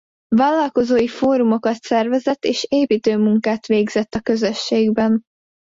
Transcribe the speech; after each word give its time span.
Vállalkozói 0.35 1.07
fórumokat 1.07 1.81
szervezett 1.81 2.43
és 2.43 2.65
építő 2.69 3.17
munkát 3.17 3.65
végzett 3.65 4.13
a 4.13 4.19
közösségben. 4.21 5.21